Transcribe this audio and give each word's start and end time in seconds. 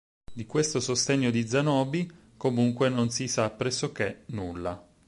Di 0.33 0.47
questo 0.47 0.79
Sostegno 0.79 1.29
di 1.29 1.47
Zanobi 1.47 2.11
comunque 2.35 2.89
non 2.89 3.11
si 3.11 3.27
sa 3.27 3.47
pressoché 3.51 4.23
nulla. 4.29 4.83